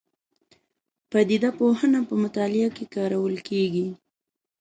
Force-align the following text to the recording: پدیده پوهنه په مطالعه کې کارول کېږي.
پدیده 1.11 1.49
پوهنه 1.59 1.99
په 2.07 2.15
مطالعه 2.23 2.69
کې 2.75 2.85
کارول 2.95 3.35
کېږي. 3.47 3.87